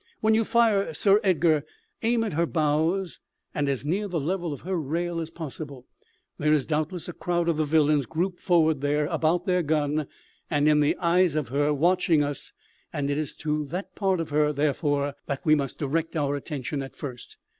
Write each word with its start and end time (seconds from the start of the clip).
When 0.19 0.33
you 0.33 0.43
fire, 0.45 0.95
Sir 0.95 1.19
Edgar, 1.23 1.63
aim 2.01 2.23
at 2.23 2.33
her 2.33 2.47
bows, 2.47 3.19
and 3.53 3.69
as 3.69 3.85
near 3.85 4.07
the 4.07 4.19
level 4.19 4.51
of 4.51 4.61
her 4.61 4.75
rail 4.81 5.21
as 5.21 5.29
possible; 5.29 5.85
there 6.39 6.51
is 6.53 6.65
doubtless 6.65 7.07
a 7.07 7.13
crowd 7.13 7.47
of 7.47 7.57
the 7.57 7.65
villains 7.65 8.07
grouped 8.07 8.39
forward 8.39 8.81
there 8.81 9.05
about 9.05 9.45
their 9.45 9.61
gun, 9.61 10.07
and 10.49 10.67
in 10.67 10.79
the 10.79 10.97
eyes 10.97 11.35
of 11.35 11.49
her, 11.49 11.71
watching 11.71 12.23
us, 12.23 12.51
and 12.91 13.11
it 13.11 13.17
is 13.19 13.35
to 13.35 13.63
that 13.65 13.93
part 13.93 14.19
of 14.19 14.31
her, 14.31 14.51
therefore, 14.51 15.13
that 15.27 15.45
we 15.45 15.53
must 15.53 15.77
direct 15.77 16.15
our 16.15 16.35
attention 16.35 16.81
at 16.81 16.95
first. 16.95 17.37